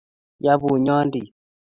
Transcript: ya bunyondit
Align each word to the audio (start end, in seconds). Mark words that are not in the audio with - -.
ya 0.39 0.53
bunyondit 0.61 1.27